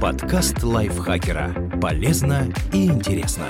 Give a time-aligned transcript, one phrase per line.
[0.00, 1.70] Подкаст лайфхакера.
[1.80, 3.46] Полезно и интересно.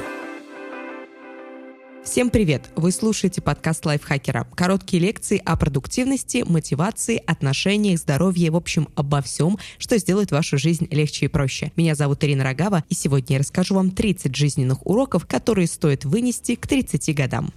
[2.04, 2.71] Всем привет!
[2.76, 4.46] Вы слушаете подкаст лайфхакера.
[4.54, 10.87] Короткие лекции о продуктивности, мотивации, отношениях, здоровье, в общем, обо всем, что сделает вашу жизнь
[10.93, 11.72] легче и проще.
[11.74, 16.55] Меня зовут Ирина Рогава, и сегодня я расскажу вам 30 жизненных уроков, которые стоит вынести
[16.55, 17.52] к 30 годам.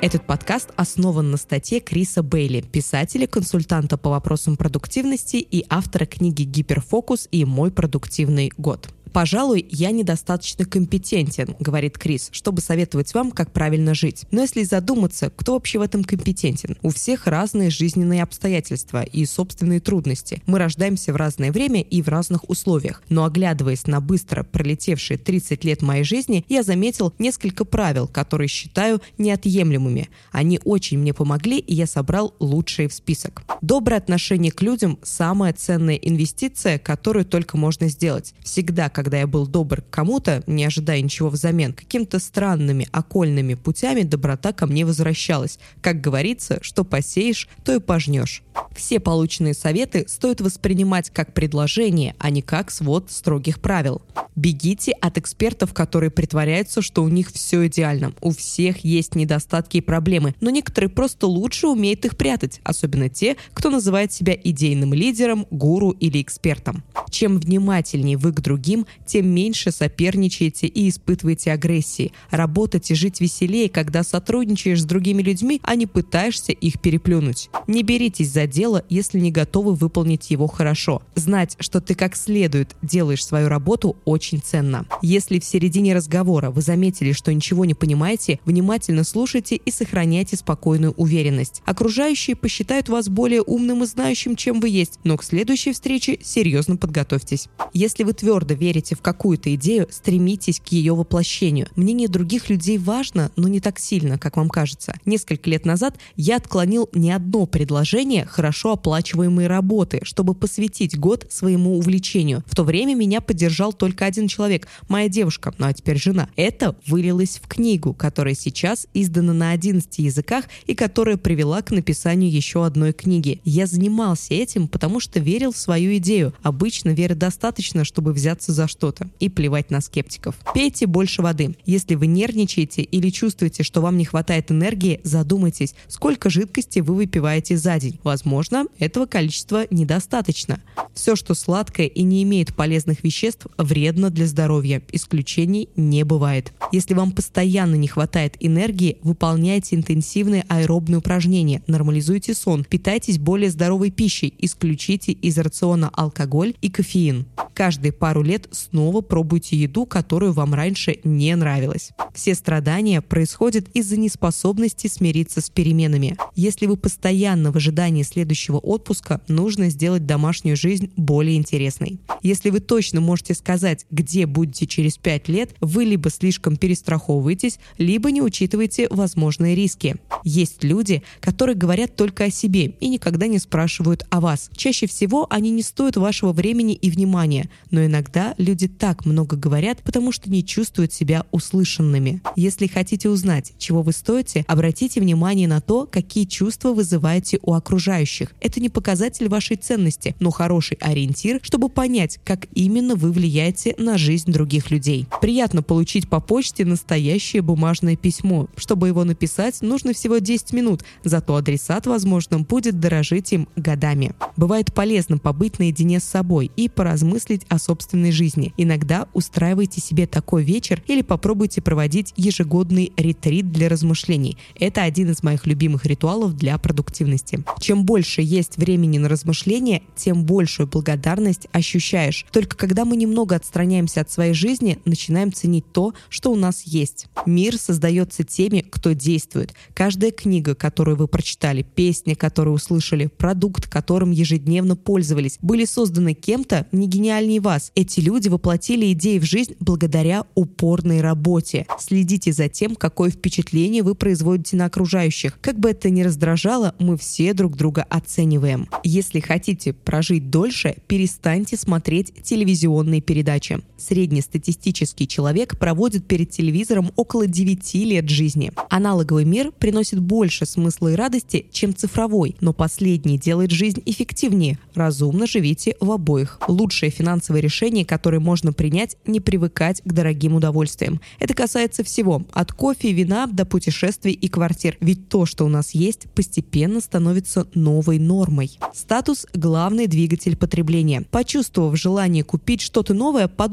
[0.00, 6.44] Этот подкаст основан на статье Криса Бейли, писателя, консультанта по вопросам продуктивности и автора книги
[6.44, 8.90] «Гиперфокус» и «Мой продуктивный год».
[9.18, 14.26] «Пожалуй, я недостаточно компетентен»,— говорит Крис, «чтобы советовать вам, как правильно жить.
[14.30, 16.76] Но если задуматься, кто вообще в этом компетентен?
[16.82, 20.40] У всех разные жизненные обстоятельства и собственные трудности.
[20.46, 23.02] Мы рождаемся в разное время и в разных условиях.
[23.08, 29.02] Но оглядываясь на быстро пролетевшие 30 лет моей жизни, я заметил несколько правил, которые считаю
[29.18, 30.10] неотъемлемыми.
[30.30, 33.42] Они очень мне помогли, и я собрал лучшие в список.
[33.62, 38.32] Доброе отношение к людям– самая ценная инвестиция, которую только можно сделать.
[38.44, 44.02] Всегда, когда я был добр к кому-то, не ожидая ничего взамен, каким-то странными, окольными путями
[44.02, 45.58] доброта ко мне возвращалась.
[45.80, 48.42] Как говорится, что посеешь, то и пожнешь.
[48.76, 54.02] Все полученные советы стоит воспринимать как предложение, а не как свод строгих правил.
[54.38, 58.12] Бегите от экспертов, которые притворяются, что у них все идеально.
[58.20, 63.36] У всех есть недостатки и проблемы, но некоторые просто лучше умеют их прятать, особенно те,
[63.52, 66.84] кто называет себя идейным лидером, гуру или экспертом.
[67.10, 72.12] Чем внимательнее вы к другим, тем меньше соперничаете и испытываете агрессии.
[72.30, 77.50] Работать и жить веселее, когда сотрудничаешь с другими людьми, а не пытаешься их переплюнуть.
[77.66, 81.02] Не беритесь за дело, если не готовы выполнить его хорошо.
[81.16, 84.86] Знать, что ты как следует делаешь свою работу, очень ценно.
[85.00, 90.92] Если в середине разговора вы заметили, что ничего не понимаете, внимательно слушайте и сохраняйте спокойную
[90.92, 91.62] уверенность.
[91.64, 96.76] Окружающие посчитают вас более умным и знающим, чем вы есть, но к следующей встрече серьезно
[96.76, 97.48] подготовьтесь.
[97.72, 101.68] Если вы твердо верите в какую-то идею, стремитесь к ее воплощению.
[101.76, 104.94] Мнение других людей важно, но не так сильно, как вам кажется.
[105.04, 111.78] Несколько лет назад я отклонил не одно предложение хорошо оплачиваемой работы, чтобы посвятить год своему
[111.78, 112.42] увлечению.
[112.46, 116.28] В то время меня поддержал только один человек, моя девушка, ну а теперь жена.
[116.34, 122.32] Это вылилось в книгу, которая сейчас издана на 11 языках и которая привела к написанию
[122.32, 123.40] еще одной книги.
[123.44, 126.32] Я занимался этим, потому что верил в свою идею.
[126.42, 130.34] Обычно веры достаточно, чтобы взяться за что-то и плевать на скептиков.
[130.54, 131.54] Пейте больше воды.
[131.66, 137.58] Если вы нервничаете или чувствуете, что вам не хватает энергии, задумайтесь, сколько жидкости вы выпиваете
[137.58, 138.00] за день.
[138.02, 140.62] Возможно, этого количества недостаточно.
[140.94, 144.82] Все, что сладкое и не имеет полезных веществ, вредно для здоровья.
[144.92, 146.52] Исключений не бывает.
[146.72, 153.90] Если вам постоянно не хватает энергии, выполняйте интенсивные аэробные упражнения, нормализуйте сон, питайтесь более здоровой
[153.90, 157.26] пищей, исключите из рациона алкоголь и кофеин.
[157.58, 161.90] Каждые пару лет снова пробуйте еду, которую вам раньше не нравилась.
[162.14, 166.16] Все страдания происходят из-за неспособности смириться с переменами.
[166.36, 171.98] Если вы постоянно в ожидании следующего отпуска, нужно сделать домашнюю жизнь более интересной.
[172.22, 178.10] Если вы точно можете сказать, где будете через 5 лет, вы либо слишком перестраховываетесь, либо
[178.10, 179.96] не учитываете возможные риски.
[180.24, 184.50] Есть люди, которые говорят только о себе и никогда не спрашивают о вас.
[184.56, 189.82] Чаще всего они не стоят вашего времени и внимания, но иногда люди так много говорят,
[189.82, 192.20] потому что не чувствуют себя услышанными.
[192.36, 198.32] Если хотите узнать, чего вы стоите, обратите внимание на то, какие чувства вызываете у окружающих.
[198.40, 203.96] Это не показатель вашей ценности, но хороший ориентир, чтобы понять, как именно вы влияете на
[203.96, 205.06] жизнь других людей.
[205.20, 208.48] Приятно получить по почте настоящее бумажное письмо.
[208.56, 214.12] Чтобы его написать, нужно всего 10 минут, зато адресат, возможно, будет дорожить им годами.
[214.36, 218.52] Бывает полезно побыть наедине с собой и поразмыслить о собственной жизни.
[218.56, 224.36] Иногда устраивайте себе такой вечер или попробуйте проводить ежегодный ретрит для размышлений.
[224.58, 227.44] Это один из моих любимых ритуалов для продуктивности.
[227.60, 232.26] Чем больше есть времени на размышления, тем большую благодарность ощущаешь.
[232.32, 237.06] Только когда мы немного отстраняемся от своей жизни, начинаем ценить то, что у нас есть.
[237.26, 239.54] Мир создается теми, кто действует.
[239.74, 246.66] Каждая книга, которую вы прочитали, песня, которую услышали, продукт, которым ежедневно пользовались, были созданы кем-то
[246.72, 247.72] не гениальнее вас.
[247.74, 251.66] Эти люди воплотили идеи в жизнь благодаря упорной работе.
[251.78, 255.38] Следите за тем, какое впечатление вы производите на окружающих.
[255.40, 258.68] Как бы это ни раздражало, мы все друг друга оцениваем.
[258.82, 263.57] Если хотите прожить дольше, перестаньте смотреть телевизионные передачи.
[263.58, 263.68] Жизни.
[263.78, 268.52] Среднестатистический человек проводит перед телевизором около 9 лет жизни.
[268.70, 274.58] Аналоговый мир приносит больше смысла и радости, чем цифровой, но последний делает жизнь эффективнее.
[274.74, 276.40] Разумно живите в обоих.
[276.48, 281.00] Лучшее финансовое решение, которое можно принять, не привыкать к дорогим удовольствиям.
[281.18, 284.76] Это касается всего, от кофе, вина до путешествий и квартир.
[284.80, 288.58] Ведь то, что у нас есть, постепенно становится новой нормой.
[288.74, 291.04] Статус– главный двигатель потребления.
[291.10, 293.47] Почувствовав желание купить что-то новое, подумайте,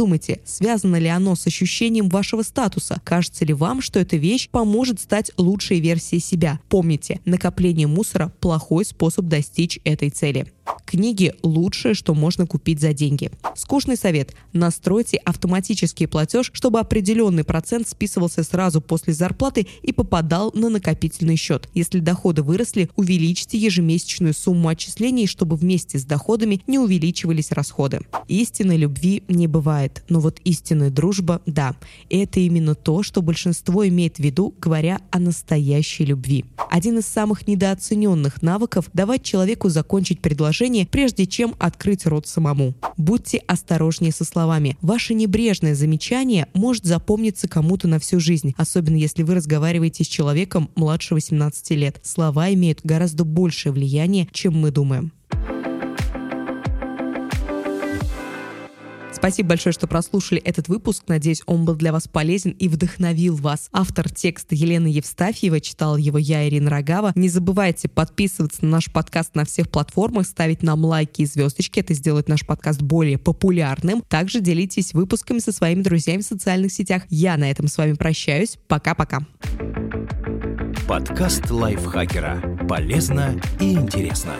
[0.46, 3.02] связано ли оно с ощущением вашего статуса.
[3.04, 6.60] Кажется ли вам, что эта вещь поможет стать лучшей версией себя?
[6.70, 10.52] Помните, накопление мусора– плохой способ достичь этой цели.
[10.86, 13.32] Книги– лучшее, что можно купить за деньги.
[13.56, 20.70] Скучный совет– настройте автоматический платеж, чтобы определенный процент списывался сразу после зарплаты и попадал на
[20.70, 21.70] накопительный счет.
[21.74, 28.02] Если доходы выросли, увеличьте ежемесячную сумму отчислений, чтобы вместе с доходами не увеличивались расходы.
[28.28, 29.48] Истинной любви не
[29.86, 31.76] бывает, но вот истинная дружба– да.
[32.10, 36.46] Это именно то, что большинство имеет в виду, говоря о настоящей любви.
[36.70, 42.74] Один из самых недооцененных навыков– давать человеку закончить предложение, прежде чем открыть рот самому.
[42.98, 44.78] Будьте осторожнее со словами.
[44.82, 50.70] Ваше небрежное замечание может запомниться кому-то на всю жизнь, особенно если вы разговариваете с человеком
[50.76, 52.00] младше 18 лет.
[52.04, 55.12] Слова имеют гораздо большее влияние, чем мы думаем.
[59.26, 61.06] Спасибо большое, что прослушали этот выпуск.
[61.08, 63.70] Надеюсь, он был для вас полезен и вдохновил вас.
[63.72, 67.12] Автор текста Елена Евстафьева, читал его я, Ирина Рогава.
[67.16, 71.80] Не забывайте подписываться на наш подкаст на всех платформах, ставить нам лайки и звездочки.
[71.80, 74.04] Это сделает наш подкаст более популярным.
[74.08, 77.02] Также делитесь выпусками со своими друзьями в социальных сетях.
[77.10, 78.60] Я на этом с вами прощаюсь.
[78.68, 79.26] Пока-пока.
[80.88, 82.60] Подкаст лайфхакера.
[82.70, 84.36] Полезно и интересно.